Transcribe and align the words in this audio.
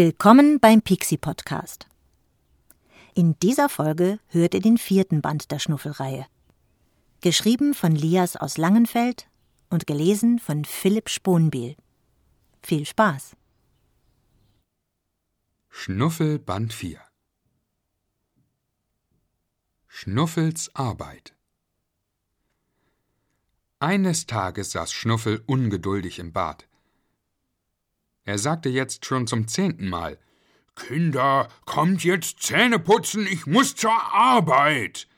Willkommen 0.00 0.60
beim 0.60 0.80
Pixie 0.80 1.16
Podcast. 1.16 1.88
In 3.16 3.36
dieser 3.40 3.68
Folge 3.68 4.20
hört 4.28 4.54
ihr 4.54 4.60
den 4.60 4.78
vierten 4.78 5.22
Band 5.22 5.50
der 5.50 5.58
Schnuffelreihe. 5.58 6.24
Geschrieben 7.20 7.74
von 7.74 7.90
Lias 7.90 8.36
aus 8.36 8.58
Langenfeld 8.58 9.28
und 9.70 9.88
gelesen 9.88 10.38
von 10.38 10.64
Philipp 10.64 11.08
Sponbiel. 11.08 11.74
Viel 12.62 12.86
Spaß! 12.86 13.34
Schnuffel 15.68 16.38
Band 16.38 16.72
4 16.72 17.00
Schnuffels 19.88 20.72
Arbeit 20.76 21.34
Eines 23.80 24.26
Tages 24.26 24.70
saß 24.70 24.92
Schnuffel 24.92 25.42
ungeduldig 25.46 26.20
im 26.20 26.32
Bad. 26.32 26.67
Er 28.28 28.36
sagte 28.36 28.68
jetzt 28.68 29.06
schon 29.06 29.26
zum 29.26 29.48
zehnten 29.48 29.88
Mal 29.88 30.18
Kinder, 30.76 31.48
kommt 31.64 32.04
jetzt 32.04 32.42
Zähne 32.42 32.78
putzen, 32.78 33.26
ich 33.26 33.46
muss 33.46 33.74
zur 33.74 33.90
Arbeit. 33.90 35.08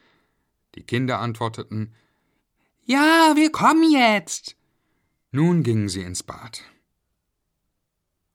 Die 0.76 0.84
Kinder 0.84 1.18
antworteten 1.18 1.92
Ja, 2.84 3.32
wir 3.34 3.50
kommen 3.50 3.90
jetzt. 3.90 4.54
Nun 5.32 5.64
gingen 5.64 5.88
sie 5.88 6.02
ins 6.02 6.22
Bad. 6.22 6.62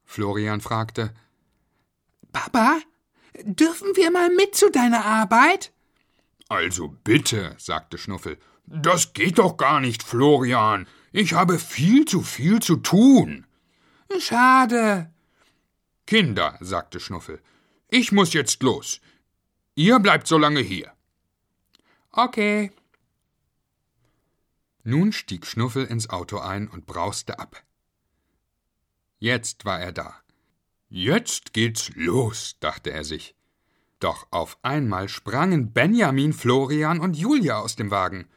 Florian 0.03 0.59
fragte 0.59 1.13
Papa, 2.33 2.77
dürfen 3.43 3.95
wir 3.95 4.11
mal 4.11 4.29
mit 4.29 4.55
zu 4.55 4.69
deiner 4.69 5.05
Arbeit? 5.05 5.71
Also 6.49 6.89
bitte, 7.05 7.55
sagte 7.59 7.97
Schnuffel, 7.97 8.37
das 8.65 9.13
geht 9.13 9.37
doch 9.37 9.55
gar 9.55 9.79
nicht, 9.79 10.03
Florian. 10.03 10.85
Ich 11.13 11.31
habe 11.31 11.59
viel 11.59 12.03
zu 12.03 12.21
viel 12.21 12.59
zu 12.59 12.75
tun. 12.75 13.44
Schade. 14.19 15.11
Kinder, 16.05 16.57
sagte 16.61 16.99
Schnuffel, 16.99 17.41
ich 17.89 18.11
muss 18.11 18.33
jetzt 18.33 18.61
los. 18.63 19.01
Ihr 19.75 19.99
bleibt 19.99 20.27
so 20.27 20.37
lange 20.37 20.61
hier. 20.61 20.91
Okay. 22.11 22.71
Nun 24.83 25.11
stieg 25.11 25.45
Schnuffel 25.45 25.85
ins 25.85 26.09
Auto 26.09 26.37
ein 26.37 26.67
und 26.67 26.85
brauste 26.85 27.39
ab. 27.39 27.63
Jetzt 29.19 29.65
war 29.65 29.79
er 29.79 29.91
da. 29.91 30.15
Jetzt 30.89 31.53
geht's 31.53 31.91
los, 31.95 32.57
dachte 32.59 32.91
er 32.91 33.03
sich. 33.03 33.35
Doch 33.99 34.27
auf 34.29 34.57
einmal 34.61 35.09
sprangen 35.09 35.73
Benjamin, 35.73 36.33
Florian 36.33 36.99
und 36.99 37.17
Julia 37.17 37.59
aus 37.59 37.75
dem 37.75 37.89
Wagen. 37.91 38.27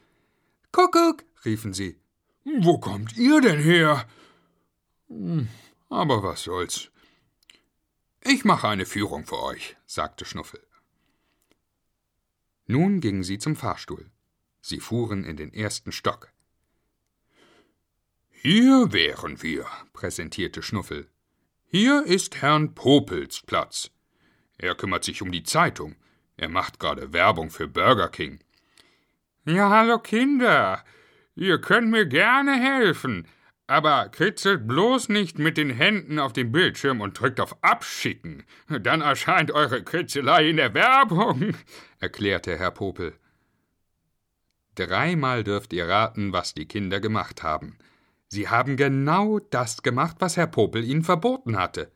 Kuckuck, 0.71 1.23
riefen 1.45 1.73
sie. 1.73 1.99
Wo 2.43 2.79
kommt 2.79 3.15
ihr 3.17 3.41
denn 3.41 3.59
her? 3.59 4.07
Hm, 5.09 5.47
aber 5.89 6.23
was 6.23 6.43
soll's. 6.43 6.89
Ich 8.21 8.45
mache 8.45 8.67
eine 8.67 8.85
Führung 8.85 9.25
für 9.25 9.41
euch, 9.41 9.75
sagte 9.85 10.25
Schnuffel. 10.25 10.61
Nun 12.67 13.01
gingen 13.01 13.23
sie 13.23 13.39
zum 13.39 13.55
Fahrstuhl. 13.55 14.11
Sie 14.61 14.79
fuhren 14.79 15.23
in 15.23 15.37
den 15.37 15.53
ersten 15.53 15.91
Stock. 15.91 16.31
Hier 18.29 18.93
wären 18.93 19.41
wir, 19.41 19.65
präsentierte 19.93 20.61
Schnuffel. 20.61 21.09
Hier 21.65 22.05
ist 22.05 22.41
Herrn 22.41 22.75
Popels 22.75 23.41
Platz. 23.41 23.91
Er 24.57 24.75
kümmert 24.75 25.03
sich 25.03 25.21
um 25.21 25.31
die 25.31 25.43
Zeitung. 25.43 25.95
Er 26.37 26.49
macht 26.49 26.79
gerade 26.79 27.11
Werbung 27.11 27.49
für 27.49 27.67
Burger 27.67 28.09
King. 28.09 28.39
Ja, 29.45 29.69
hallo 29.69 29.99
Kinder. 29.99 30.83
Ihr 31.35 31.59
könnt 31.59 31.89
mir 31.89 32.05
gerne 32.05 32.53
helfen. 32.53 33.27
Aber 33.69 34.09
kritzelt 34.09 34.67
bloß 34.67 35.09
nicht 35.09 35.37
mit 35.37 35.55
den 35.55 35.69
Händen 35.69 36.17
auf 36.17 36.33
den 36.33 36.51
Bildschirm 36.51 37.01
und 37.01 37.19
drückt 37.19 37.39
auf 37.39 37.63
Abschicken. 37.63 38.43
Dann 38.67 39.01
erscheint 39.01 39.51
eure 39.51 39.83
Kritzelei 39.83 40.49
in 40.49 40.57
der 40.57 40.73
Werbung, 40.73 41.53
erklärte 41.99 42.57
Herr 42.57 42.71
Popel. 42.71 43.13
Dreimal 44.73 45.43
dürft 45.43 45.71
ihr 45.73 45.87
raten, 45.87 46.33
was 46.33 46.55
die 46.55 46.65
Kinder 46.65 46.99
gemacht 46.99 47.43
haben. 47.43 47.77
Sie 48.27 48.49
haben 48.49 48.75
genau 48.75 49.37
das 49.37 49.83
gemacht, 49.83 50.15
was 50.17 50.35
Herr 50.35 50.47
Popel 50.47 50.83
ihnen 50.83 51.03
verboten 51.03 51.55
hatte. 51.55 51.91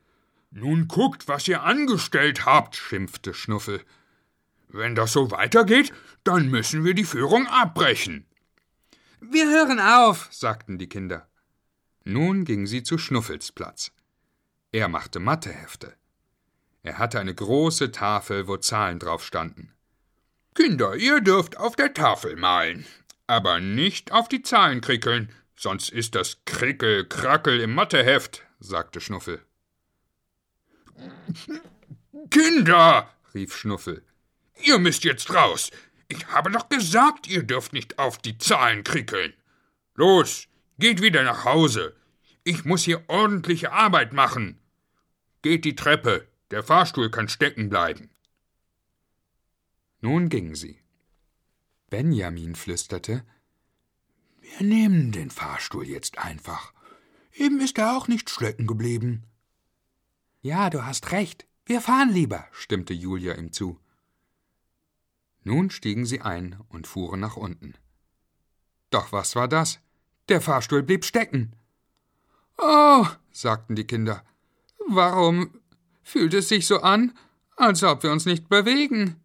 Nun 0.52 0.88
guckt, 0.88 1.28
was 1.28 1.48
ihr 1.48 1.64
angestellt 1.64 2.46
habt, 2.46 2.75
schimpfte 2.75 3.34
Schnuffel. 3.34 3.81
Wenn 4.68 4.94
das 4.94 5.12
so 5.12 5.31
weitergeht, 5.31 5.92
dann 6.24 6.52
müssen 6.52 6.84
wir 6.84 6.94
die 6.94 7.03
Führung 7.03 7.48
abbrechen. 7.48 8.28
Wir 9.22 9.48
hören 9.48 9.80
auf, 9.80 10.28
sagten 10.30 10.78
die 10.78 10.88
Kinder. 10.88 11.28
Nun 12.03 12.46
ging 12.46 12.68
sie 12.68 12.84
zu 12.84 12.97
Schnuffels 12.97 13.52
Platz. 13.52 13.91
Er 14.72 14.88
machte 14.88 15.19
Mathehefte. 15.19 15.94
Er 16.81 16.97
hatte 16.97 17.19
eine 17.19 17.34
große 17.34 17.91
Tafel, 17.91 18.47
wo 18.47 18.58
Zahlen 18.58 19.00
drauf 19.00 19.25
standen. 19.25 19.74
Kinder, 20.53 20.96
ihr 20.96 21.22
dürft 21.22 21.58
auf 21.58 21.75
der 21.75 21.94
Tafel 21.94 22.36
malen, 22.36 22.86
aber 23.25 23.59
nicht 23.59 24.12
auf 24.12 24.28
die 24.28 24.42
Zahlen 24.42 24.81
krickeln, 24.81 25.31
sonst 25.56 25.90
ist 25.90 26.16
das 26.16 26.38
Krickel 26.46 27.08
Krackel 27.08 27.62
im 27.62 27.74
Matheheft, 27.74 28.44
sagte 28.59 29.00
Schnuffel. 29.00 29.42
Kinder, 32.30 33.09
rief 33.34 33.56
Schnuffel, 33.56 34.03
ihr 34.62 34.78
müsst 34.78 35.06
jetzt 35.06 35.34
raus. 35.34 35.72
Ich 36.08 36.28
habe 36.28 36.52
doch 36.52 36.69
gesagt, 36.69 37.28
ihr 37.28 37.44
dürft 37.44 37.74
nicht 37.74 37.97
auf 37.97 38.18
die 38.18 38.38
Zahlen 38.38 38.84
krickeln. 38.84 39.34
Los, 39.96 40.47
Geht 40.80 41.02
wieder 41.02 41.24
nach 41.24 41.46
Hause. 41.46 41.96
Ich 42.44 42.66
muss 42.66 42.84
hier 42.84 43.04
ordentliche 43.08 43.72
Arbeit 43.72 44.14
machen. 44.14 44.60
Geht 45.42 45.66
die 45.66 45.76
Treppe. 45.76 46.28
Der 46.52 46.64
Fahrstuhl 46.64 47.10
kann 47.10 47.30
stecken 47.30 47.70
bleiben. 47.70 48.10
Nun 50.02 50.30
gingen 50.30 50.56
sie. 50.56 50.80
Benjamin 51.90 52.56
flüsterte 52.56 53.24
Wir 54.42 54.68
nehmen 54.68 55.12
den 55.12 55.32
Fahrstuhl 55.32 55.88
jetzt 55.88 56.18
einfach. 56.18 56.74
Eben 57.34 57.62
ist 57.62 57.78
er 57.78 57.96
auch 57.98 58.08
nicht 58.08 58.30
stecken 58.30 58.68
geblieben. 58.68 59.24
Ja, 60.42 60.70
du 60.70 60.86
hast 60.86 61.12
recht. 61.12 61.48
Wir 61.66 61.80
fahren 61.80 62.10
lieber, 62.10 62.46
stimmte 62.52 62.94
Julia 62.94 63.36
ihm 63.36 63.54
zu. 63.54 63.80
Nun 65.44 65.70
stiegen 65.70 66.06
sie 66.06 66.22
ein 66.22 66.60
und 66.70 66.88
fuhren 66.88 67.20
nach 67.20 67.38
unten. 67.38 67.74
Doch 68.90 69.12
was 69.12 69.36
war 69.36 69.48
das? 69.48 69.80
Der 70.30 70.42
Fahrstuhl 70.42 70.84
blieb 70.84 71.04
stecken. 71.06 71.54
Oh, 72.58 73.06
sagten 73.32 73.76
die 73.76 73.88
Kinder, 73.88 74.24
warum 74.88 75.60
fühlt 76.02 76.34
es 76.34 76.50
sich 76.50 76.66
so 76.68 76.80
an, 76.82 77.18
als 77.56 77.84
ob 77.84 78.04
wir 78.04 78.12
uns 78.12 78.26
nicht 78.26 78.48
bewegen? 78.48 79.20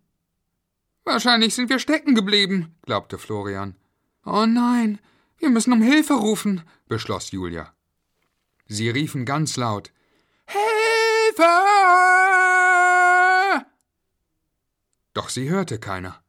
Wahrscheinlich 1.05 1.55
sind 1.55 1.71
wir 1.71 1.79
stecken 1.79 2.15
geblieben, 2.15 2.75
glaubte 2.83 3.19
Florian. 3.19 3.77
Oh 4.25 4.45
nein, 4.47 4.99
wir 5.39 5.51
müssen 5.51 5.73
um 5.73 5.83
Hilfe 5.83 6.15
rufen, 6.15 6.63
beschloss 6.89 7.31
Julia. 7.31 7.73
Sie 8.67 8.91
riefen 8.91 9.25
ganz 9.25 9.57
laut 9.57 9.93
Hilfe. 10.47 11.45
Doch 15.15 15.29
sie 15.29 15.49
hörte 15.49 15.79
keiner. 15.79 16.23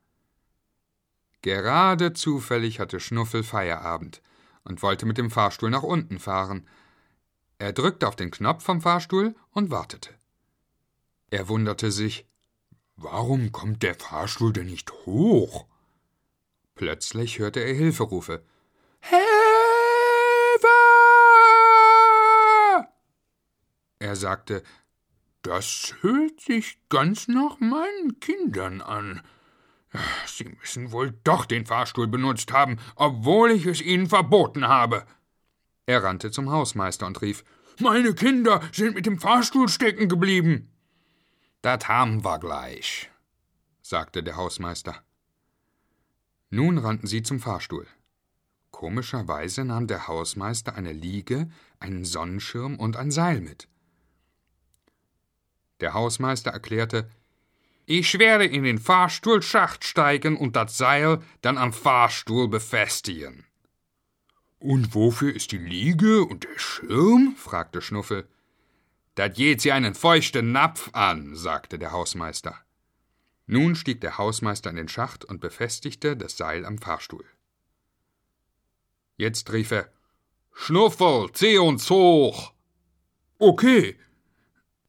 Gerade 1.42 2.14
zufällig 2.14 2.80
hatte 2.80 3.00
Schnuffel 3.00 3.44
Feierabend 3.44 4.22
und 4.64 4.82
wollte 4.82 5.06
mit 5.06 5.18
dem 5.18 5.32
Fahrstuhl 5.32 5.70
nach 5.70 5.84
unten 5.84 6.20
fahren. 6.20 6.68
Er 7.58 7.74
drückte 7.74 8.08
auf 8.08 8.16
den 8.16 8.32
Knopf 8.32 8.64
vom 8.64 8.82
Fahrstuhl 8.82 9.36
und 9.52 9.72
wartete. 9.72 10.14
Er 11.30 11.48
wunderte 11.48 11.92
sich, 11.92 12.26
warum 12.96 13.52
kommt 13.52 13.84
der 13.84 13.96
Fahrstuhl 13.96 14.54
denn 14.54 14.68
nicht 14.68 14.92
hoch? 15.06 15.66
Plötzlich 16.76 17.40
hörte 17.40 17.60
er 17.60 17.74
Hilferufe. 17.74 18.44
Hilfe! 19.02 19.20
Er 24.00 24.16
sagte, 24.16 24.64
das 25.42 25.94
hört 26.02 26.40
sich 26.40 26.80
ganz 26.90 27.28
nach 27.28 27.60
meinen 27.60 28.20
Kindern 28.20 28.82
an. 28.82 29.22
Sie 30.26 30.46
müssen 30.46 30.92
wohl 30.92 31.18
doch 31.24 31.46
den 31.46 31.66
Fahrstuhl 31.66 32.08
benutzt 32.08 32.52
haben, 32.52 32.78
obwohl 32.96 33.52
ich 33.52 33.66
es 33.66 33.82
Ihnen 33.82 34.08
verboten 34.08 34.68
habe. 34.68 35.06
Er 35.86 36.04
rannte 36.04 36.30
zum 36.32 36.52
Hausmeister 36.52 37.08
und 37.08 37.22
rief 37.22 37.44
Meine 37.80 38.14
Kinder 38.14 38.62
sind 38.72 38.96
mit 38.96 39.06
dem 39.06 39.20
Fahrstuhl 39.20 39.68
stecken 39.68 40.08
geblieben. 40.08 40.72
Dat 41.62 41.88
haben 41.88 42.24
wir 42.24 42.40
gleich, 42.40 43.10
sagte 43.82 44.24
der 44.24 44.38
Hausmeister. 44.38 45.04
Nun 46.52 46.78
rannten 46.78 47.08
sie 47.08 47.22
zum 47.22 47.40
Fahrstuhl. 47.40 47.88
Komischerweise 48.72 49.66
nahm 49.66 49.88
der 49.88 50.08
Hausmeister 50.08 50.76
eine 50.76 50.94
Liege, 50.94 51.50
einen 51.80 52.06
Sonnenschirm 52.06 52.78
und 52.78 52.96
ein 52.96 53.12
Seil 53.12 53.42
mit. 53.42 53.68
Der 55.80 55.94
Hausmeister 55.94 56.52
erklärte, 56.52 57.10
ich 57.90 58.20
werde 58.20 58.46
in 58.46 58.62
den 58.62 58.78
Fahrstuhlschacht 58.78 59.84
steigen 59.84 60.38
und 60.38 60.56
das 60.56 60.78
Seil 60.78 61.24
dann 61.42 61.58
am 61.58 61.74
Fahrstuhl 61.74 62.48
befestigen. 62.48 63.46
Und 64.60 64.94
wofür 64.94 65.36
ist 65.36 65.52
die 65.52 65.58
Liege 65.58 66.24
und 66.24 66.44
der 66.44 66.60
Schirm? 66.60 67.34
fragte 67.36 67.82
Schnuffel. 67.82 68.30
Dat 69.16 69.34
geht 69.34 69.62
sie 69.62 69.72
einen 69.72 69.96
feuchten 69.96 70.52
Napf 70.52 70.92
an, 70.94 71.36
sagte 71.36 71.80
der 71.80 71.92
Hausmeister. 71.92 72.56
Nun 73.48 73.76
stieg 73.76 74.02
der 74.02 74.20
Hausmeister 74.20 74.70
in 74.70 74.76
den 74.76 74.88
Schacht 74.88 75.26
und 75.26 75.42
befestigte 75.42 76.16
das 76.16 76.38
Seil 76.38 76.68
am 76.68 76.78
Fahrstuhl. 76.78 77.26
Jetzt 79.18 79.52
rief 79.52 79.72
er 79.72 79.92
Schnuffel, 80.54 81.32
zieh 81.34 81.58
uns 81.58 81.90
hoch. 81.90 82.54
Okay. 83.40 83.98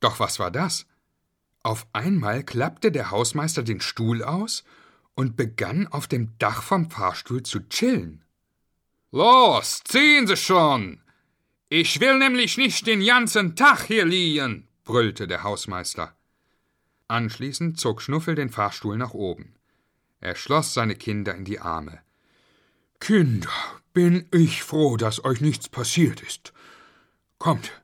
Doch 0.00 0.20
was 0.20 0.38
war 0.38 0.50
das? 0.50 0.84
Auf 1.62 1.86
einmal 1.92 2.42
klappte 2.42 2.90
der 2.90 3.10
Hausmeister 3.10 3.62
den 3.62 3.80
Stuhl 3.80 4.22
aus 4.22 4.64
und 5.14 5.36
begann 5.36 5.86
auf 5.86 6.08
dem 6.08 6.38
Dach 6.38 6.62
vom 6.62 6.90
Fahrstuhl 6.90 7.42
zu 7.42 7.68
chillen. 7.68 8.24
Los, 9.12 9.82
ziehen 9.84 10.26
Sie 10.26 10.36
schon! 10.36 11.02
Ich 11.68 12.00
will 12.00 12.18
nämlich 12.18 12.56
nicht 12.56 12.86
den 12.86 13.04
ganzen 13.04 13.54
Tag 13.54 13.84
hier 13.84 14.04
liegen, 14.04 14.66
brüllte 14.84 15.26
der 15.26 15.42
Hausmeister. 15.42 16.16
Anschließend 17.08 17.78
zog 17.78 18.02
Schnuffel 18.02 18.34
den 18.34 18.50
Fahrstuhl 18.50 18.96
nach 18.96 19.14
oben. 19.14 19.54
Er 20.20 20.34
schloss 20.34 20.74
seine 20.74 20.96
Kinder 20.96 21.34
in 21.34 21.44
die 21.44 21.60
Arme. 21.60 22.00
Kinder, 23.00 23.50
bin 23.92 24.26
ich 24.30 24.62
froh, 24.62 24.96
dass 24.96 25.24
euch 25.24 25.40
nichts 25.40 25.68
passiert 25.68 26.22
ist. 26.22 26.52
Kommt, 27.38 27.82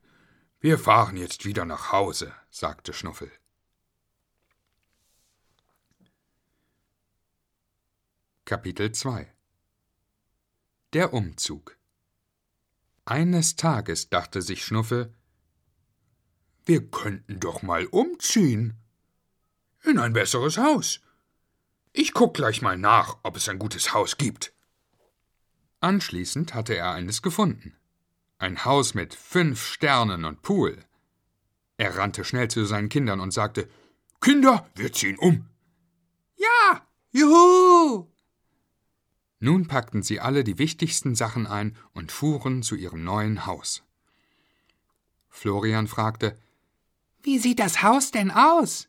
wir 0.61 0.79
fahren 0.79 1.17
jetzt 1.17 1.45
wieder 1.45 1.65
nach 1.65 1.93
Hause, 1.93 2.33
sagte 2.51 2.93
Schnuffel. 2.93 3.31
Kapitel 8.49 8.93
2 8.93 9.27
Der 10.93 11.13
Umzug 11.13 11.77
eines 13.05 13.57
Tages 13.57 14.09
dachte 14.09 14.41
sich 14.41 14.65
Schnuffel, 14.65 15.13
wir 16.65 16.89
könnten 16.89 17.41
doch 17.41 17.63
mal 17.63 17.87
umziehen. 17.87 18.77
In 19.83 19.99
ein 19.99 20.13
besseres 20.13 20.59
Haus. 20.59 21.01
Ich 21.93 22.15
guck 22.15 22.35
gleich 22.35 22.63
mal 22.63 22.79
nach, 22.79 23.19
ob 23.25 23.35
es 23.37 23.49
ein 23.49 23.59
gutes 23.59 23.93
Haus 23.93 24.17
gibt. 24.17 24.55
Anschließend 25.81 26.55
hatte 26.55 26.77
er 26.77 26.93
eines 26.93 27.23
gefunden. 27.23 27.77
Ein 28.39 28.65
Haus 28.65 28.95
mit 28.95 29.13
fünf 29.13 29.67
Sternen 29.67 30.25
und 30.25 30.43
Pool. 30.43 30.85
Er 31.79 31.97
rannte 31.97 32.25
schnell 32.25 32.47
zu 32.47 32.65
seinen 32.65 32.91
Kindern 32.91 33.19
und 33.19 33.33
sagte: 33.33 33.69
Kinder, 34.21 34.71
wir 34.77 34.93
ziehen 34.93 35.19
um. 35.19 35.49
Ja, 36.37 36.87
juhu! 37.11 38.16
Nun 39.39 39.69
packten 39.69 40.03
sie 40.03 40.21
alle 40.21 40.45
die 40.45 40.59
wichtigsten 40.59 41.15
Sachen 41.15 41.47
ein 41.47 41.77
und 41.93 42.11
fuhren 42.13 42.63
zu 42.63 42.75
ihrem 42.75 43.05
neuen 43.05 43.47
Haus. 43.47 43.83
Florian 45.29 45.87
fragte 45.87 46.39
Wie 47.23 47.39
sieht 47.39 47.59
das 47.59 47.83
Haus 47.83 48.11
denn 48.11 48.31
aus? 48.31 48.89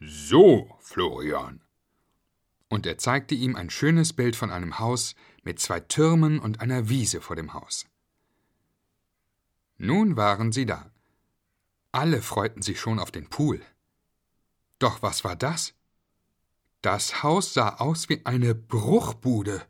So, 0.00 0.74
Florian. 0.80 1.60
Und 2.68 2.86
er 2.86 2.96
zeigte 2.96 3.34
ihm 3.34 3.56
ein 3.56 3.68
schönes 3.68 4.14
Bild 4.14 4.36
von 4.36 4.50
einem 4.50 4.78
Haus 4.78 5.14
mit 5.42 5.58
zwei 5.58 5.80
Türmen 5.80 6.38
und 6.38 6.60
einer 6.60 6.88
Wiese 6.88 7.20
vor 7.20 7.36
dem 7.36 7.52
Haus. 7.52 7.86
Nun 9.76 10.16
waren 10.16 10.52
sie 10.52 10.66
da. 10.66 10.90
Alle 11.92 12.22
freuten 12.22 12.62
sich 12.62 12.80
schon 12.80 12.98
auf 12.98 13.10
den 13.10 13.28
Pool. 13.28 13.60
Doch 14.78 15.02
was 15.02 15.24
war 15.24 15.36
das? 15.36 15.74
Das 16.82 17.22
Haus 17.22 17.54
sah 17.54 17.76
aus 17.76 18.08
wie 18.08 18.24
eine 18.24 18.54
Bruchbude. 18.54 19.62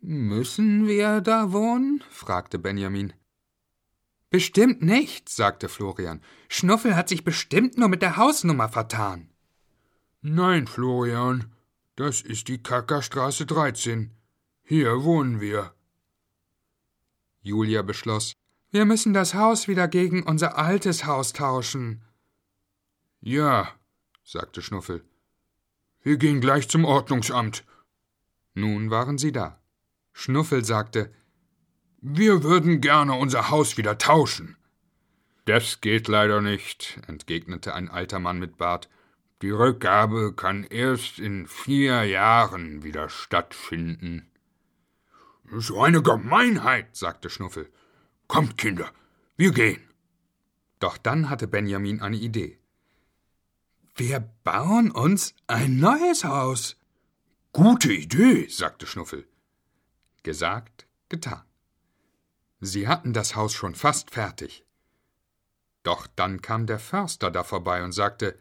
Müssen 0.00 0.86
wir 0.86 1.22
da 1.22 1.52
wohnen? 1.52 2.04
fragte 2.10 2.58
Benjamin. 2.58 3.14
Bestimmt 4.28 4.82
nicht, 4.82 5.28
sagte 5.28 5.68
Florian. 5.68 6.20
Schnuffel 6.48 6.96
hat 6.96 7.08
sich 7.08 7.24
bestimmt 7.24 7.78
nur 7.78 7.88
mit 7.88 8.02
der 8.02 8.16
Hausnummer 8.16 8.68
vertan. 8.68 9.30
Nein, 10.20 10.66
Florian, 10.66 11.54
das 11.96 12.20
ist 12.20 12.48
die 12.48 12.62
Kackerstraße 12.62 13.46
13. 13.46 14.10
Hier 14.64 15.04
wohnen 15.04 15.40
wir. 15.40 15.74
Julia 17.40 17.82
beschloss, 17.82 18.32
wir 18.70 18.84
müssen 18.84 19.14
das 19.14 19.34
Haus 19.34 19.68
wieder 19.68 19.86
gegen 19.86 20.24
unser 20.24 20.58
altes 20.58 21.06
Haus 21.06 21.32
tauschen. 21.32 22.02
Ja, 23.20 23.68
sagte 24.24 24.60
Schnuffel. 24.62 25.04
Wir 26.04 26.18
gehen 26.18 26.42
gleich 26.42 26.68
zum 26.68 26.84
Ordnungsamt. 26.84 27.64
Nun 28.52 28.90
waren 28.90 29.16
sie 29.16 29.32
da. 29.32 29.58
Schnuffel 30.12 30.62
sagte 30.62 31.10
Wir 32.02 32.42
würden 32.42 32.82
gerne 32.82 33.14
unser 33.14 33.48
Haus 33.48 33.78
wieder 33.78 33.96
tauschen. 33.96 34.56
Das 35.46 35.80
geht 35.80 36.06
leider 36.06 36.42
nicht, 36.42 37.00
entgegnete 37.06 37.74
ein 37.74 37.88
alter 37.88 38.18
Mann 38.18 38.38
mit 38.38 38.58
Bart. 38.58 38.90
Die 39.40 39.50
Rückgabe 39.50 40.34
kann 40.34 40.64
erst 40.64 41.18
in 41.18 41.46
vier 41.46 42.04
Jahren 42.04 42.82
wieder 42.82 43.08
stattfinden. 43.08 44.30
So 45.56 45.80
eine 45.80 46.02
Gemeinheit, 46.02 46.94
sagte 46.94 47.30
Schnuffel. 47.30 47.70
Kommt, 48.28 48.58
Kinder, 48.58 48.90
wir 49.36 49.52
gehen. 49.52 49.80
Doch 50.80 50.98
dann 50.98 51.30
hatte 51.30 51.48
Benjamin 51.48 52.02
eine 52.02 52.16
Idee. 52.16 52.58
Wir 53.96 54.20
bauen 54.42 54.90
uns 54.90 55.34
ein 55.46 55.78
neues 55.78 56.24
Haus. 56.24 56.76
Gute 57.52 57.92
Idee, 57.92 58.48
sagte 58.48 58.88
Schnuffel. 58.88 59.24
Gesagt, 60.24 60.88
getan. 61.08 61.44
Sie 62.60 62.88
hatten 62.88 63.12
das 63.12 63.36
Haus 63.36 63.52
schon 63.52 63.76
fast 63.76 64.10
fertig. 64.10 64.64
Doch 65.84 66.08
dann 66.08 66.42
kam 66.42 66.66
der 66.66 66.80
Förster 66.80 67.30
da 67.30 67.44
vorbei 67.44 67.84
und 67.84 67.92
sagte 67.92 68.36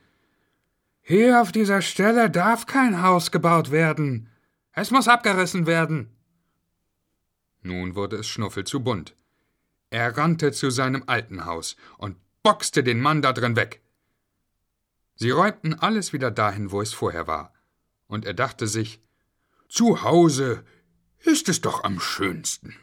Hier 1.01 1.39
auf 1.39 1.51
dieser 1.51 1.83
Stelle 1.83 2.31
darf 2.31 2.65
kein 2.65 3.03
Haus 3.03 3.29
gebaut 3.29 3.69
werden. 3.69 4.29
Es 4.71 4.89
muss 4.89 5.07
abgerissen 5.07 5.67
werden. 5.67 6.15
Nun 7.61 7.94
wurde 7.94 8.15
es 8.15 8.27
Schnuffel 8.27 8.63
zu 8.63 8.79
bunt. 8.79 9.15
Er 9.91 10.17
rannte 10.17 10.51
zu 10.51 10.71
seinem 10.71 11.03
alten 11.06 11.45
Haus 11.45 11.75
und 11.99 12.17
boxte 12.41 12.83
den 12.83 12.99
Mann 12.99 13.21
da 13.21 13.33
drin 13.33 13.56
weg. 13.56 13.83
Sie 15.15 15.30
räumten 15.30 15.74
alles 15.80 16.13
wieder 16.13 16.31
dahin, 16.31 16.71
wo 16.71 16.81
es 16.81 16.94
vorher 16.94 17.27
war, 17.27 17.54
und 18.07 18.25
er 18.25 18.33
dachte 18.33 18.68
sich 18.68 19.02
Zu 19.69 20.04
Hause 20.04 20.64
ist 21.19 21.49
es 21.49 21.61
doch 21.61 21.83
am 21.83 21.99
schönsten. 21.99 22.76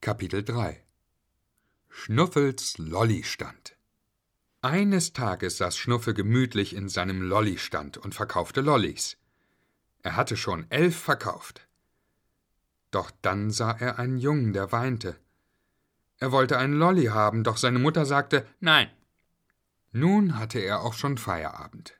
Kapitel 0.00 0.42
3 0.42 0.82
Schnuffels 1.88 2.78
Lollistand 2.78 3.76
Eines 4.62 5.12
Tages 5.12 5.58
saß 5.58 5.76
Schnuffel 5.76 6.14
gemütlich 6.14 6.74
in 6.74 6.88
seinem 6.88 7.22
Lollistand 7.22 7.98
und 7.98 8.14
verkaufte 8.14 8.62
Lollis. 8.62 9.18
Er 10.02 10.16
hatte 10.16 10.36
schon 10.36 10.68
elf 10.70 10.96
verkauft. 10.96 11.68
Doch 12.90 13.10
dann 13.22 13.50
sah 13.50 13.72
er 13.72 13.98
einen 13.98 14.18
Jungen, 14.18 14.52
der 14.52 14.72
weinte. 14.72 15.16
Er 16.18 16.32
wollte 16.32 16.58
einen 16.58 16.74
Lolli 16.74 17.06
haben, 17.06 17.44
doch 17.44 17.56
seine 17.56 17.78
Mutter 17.78 18.04
sagte 18.04 18.46
Nein, 18.60 18.90
nun 19.92 20.38
hatte 20.38 20.58
er 20.58 20.82
auch 20.82 20.94
schon 20.94 21.18
Feierabend. 21.18 21.98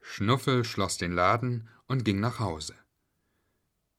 Schnuffel 0.00 0.64
schloss 0.64 0.98
den 0.98 1.12
Laden 1.12 1.68
und 1.86 2.04
ging 2.04 2.20
nach 2.20 2.38
Hause. 2.38 2.74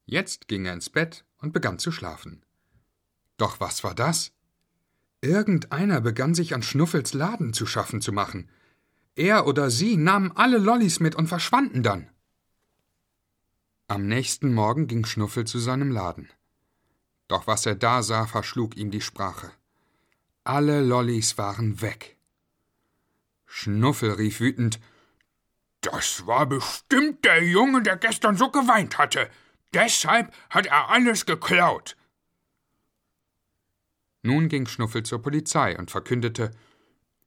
Jetzt 0.06 0.48
ging 0.48 0.65
er 0.65 0.74
ins 0.74 0.89
Bett 0.89 1.25
und 1.38 1.53
begann 1.53 1.80
zu 1.80 1.91
schlafen. 1.91 2.44
Doch 3.38 3.60
was 3.60 3.84
war 3.84 3.96
das? 3.96 4.32
Irgendeiner 5.22 6.01
begann 6.01 6.36
sich 6.36 6.53
an 6.53 6.63
Schnuffels 6.63 7.13
Laden 7.13 7.53
zu 7.53 7.65
schaffen 7.65 8.01
zu 8.01 8.12
machen. 8.12 8.50
Er 9.15 9.48
oder 9.48 9.70
sie 9.70 9.98
nahmen 9.98 10.32
alle 10.32 10.58
Lollis 10.58 11.00
mit 11.00 11.15
und 11.15 11.27
verschwanden 11.27 11.84
dann. 11.84 12.10
Am 13.88 14.08
nächsten 14.08 14.53
Morgen 14.53 14.88
ging 14.88 15.06
Schnuffel 15.06 15.46
zu 15.46 15.60
seinem 15.60 15.91
Laden. 15.91 16.30
Doch 17.27 17.48
was 17.48 17.65
er 17.65 17.75
da 17.75 18.03
sah, 18.03 18.25
verschlug 18.25 18.77
ihm 18.77 18.91
die 18.91 19.01
Sprache. 19.01 19.51
Alle 20.44 20.82
Lollis 20.82 21.38
waren 21.38 21.82
weg. 21.82 22.18
Schnuffel 23.53 24.13
rief 24.13 24.39
wütend 24.39 24.79
Das 25.81 26.25
war 26.25 26.46
bestimmt 26.46 27.25
der 27.25 27.43
Junge, 27.43 27.84
der 27.84 27.98
gestern 27.98 28.38
so 28.38 28.50
geweint 28.50 28.98
hatte. 28.98 29.29
Deshalb 29.74 30.34
hat 30.50 30.67
er 30.67 30.89
alles 30.89 31.25
geklaut. 31.25 31.98
Nun 34.24 34.48
ging 34.48 34.67
Schnuffel 34.67 35.03
zur 35.03 35.22
Polizei 35.22 35.77
und 35.77 35.91
verkündete 35.91 36.51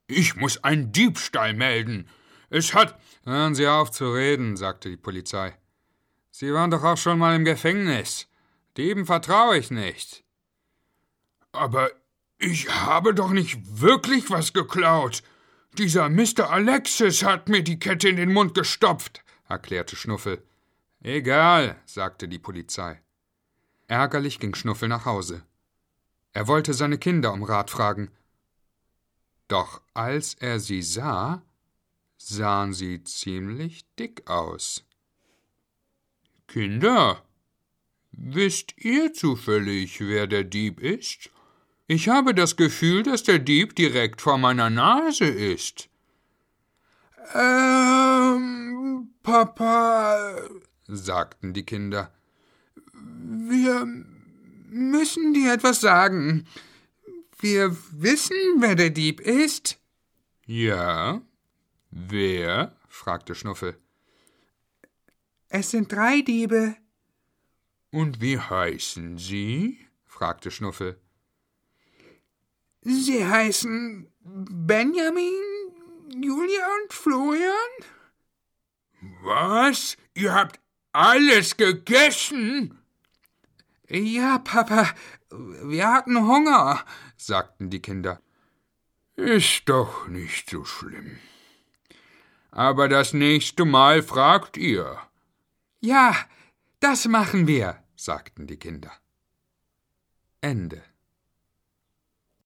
Ich 0.07 0.35
muss 0.35 0.64
einen 0.64 0.93
Diebstahl 0.93 1.52
melden. 1.52 2.09
Es 2.49 2.73
hat. 2.73 2.99
Hören 3.25 3.54
Sie 3.54 3.69
auf 3.69 3.90
zu 3.90 4.11
reden, 4.12 4.57
sagte 4.57 4.88
die 4.88 4.97
Polizei. 4.97 5.57
Sie 6.31 6.52
waren 6.54 6.71
doch 6.71 6.85
auch 6.85 6.97
schon 6.97 7.19
mal 7.19 7.37
im 7.37 7.45
Gefängnis. 7.45 8.28
Dieben 8.78 9.04
vertraue 9.04 9.59
ich 9.59 9.71
nicht. 9.71 10.25
Aber 11.52 11.90
ich 12.38 12.71
habe 12.71 13.14
doch 13.14 13.31
nicht 13.31 13.81
wirklich 13.81 14.31
was 14.31 14.52
geklaut, 14.52 15.23
dieser 15.78 16.09
Mr. 16.09 16.50
Alexis 16.50 17.23
hat 17.23 17.49
mir 17.49 17.62
die 17.62 17.78
Kette 17.78 18.09
in 18.09 18.16
den 18.16 18.33
Mund 18.33 18.54
gestopft, 18.54 19.25
erklärte 19.49 19.97
Schnuffel. 19.97 20.43
Egal, 21.02 21.76
sagte 21.85 22.28
die 22.28 22.38
Polizei. 22.38 23.00
Ärgerlich 23.88 24.40
ging 24.40 24.54
Schnuffel 24.54 24.88
nach 24.88 25.04
Hause. 25.04 25.43
Er 26.33 26.49
wollte 26.49 26.75
seine 26.75 26.99
Kinder 26.99 27.33
um 27.33 27.43
Rat 27.43 27.71
fragen. 27.71 28.11
Doch 29.49 29.83
als 29.93 30.35
er 30.35 30.59
sie 30.59 30.83
sah, 30.83 31.43
sahen 32.16 32.73
sie 32.73 33.04
ziemlich 33.04 33.85
dick 33.99 34.28
aus. 34.28 34.85
Kinder, 36.49 37.23
wisst 38.12 38.75
ihr 38.78 39.12
zufällig, 39.12 40.00
wer 40.00 40.26
der 40.26 40.45
Dieb 40.45 40.81
ist? 40.81 41.31
Ich 41.87 42.09
habe 42.09 42.35
das 42.35 42.57
Gefühl, 42.57 43.03
dass 43.03 43.25
der 43.25 43.38
Dieb 43.38 43.75
direkt 43.76 44.23
vor 44.23 44.38
meiner 44.38 44.71
Nase 44.71 45.26
ist. 45.26 45.91
Ähm, 47.35 49.11
Papa, 49.23 50.38
sagten 50.87 51.53
die 51.53 51.64
Kinder, 51.64 52.12
wir 52.93 53.87
müssen 54.71 55.35
dir 55.35 55.53
etwas 55.53 55.81
sagen. 55.81 56.47
Wir 57.38 57.76
wissen, 57.91 58.37
wer 58.59 58.75
der 58.75 58.91
Dieb 58.91 59.21
ist. 59.21 59.79
Ja, 60.47 61.21
wer? 61.91 62.75
fragte 62.88 63.35
Schnuffel. 63.35 63.76
Es 65.49 65.71
sind 65.71 65.93
drei 65.93 66.23
Diebe. 66.23 66.76
Und 67.91 68.21
wie 68.23 68.38
heißen 68.38 69.19
sie? 69.19 69.79
fragte 70.07 70.50
Schnuffel. 70.50 70.99
Sie 72.85 73.26
heißen 73.26 74.12
Benjamin, 74.21 75.33
Julia 76.11 76.67
und 76.83 76.93
Florian? 76.93 77.73
Was? 79.23 79.97
Ihr 80.14 80.35
habt 80.35 80.61
alles 80.93 81.57
gegessen? 81.57 82.79
Ja, 83.88 84.38
Papa, 84.38 84.91
wir 85.31 85.93
hatten 85.93 86.26
Hunger, 86.26 86.85
sagten 87.17 87.71
die 87.71 87.81
Kinder. 87.81 88.21
Ist 89.17 89.62
doch 89.67 90.07
nicht 90.09 90.50
so 90.50 90.64
schlimm. 90.64 91.19
Aber 92.50 92.88
das 92.88 93.14
nächste 93.14 93.64
Mal 93.64 94.03
fragt 94.03 94.59
ihr. 94.59 94.99
Ja, 95.81 96.14
das 96.81 97.07
machen 97.07 97.47
wir, 97.47 97.83
sagten 97.97 98.47
die 98.47 98.59
Kinder. 98.59 98.93
Ende. 100.41 100.83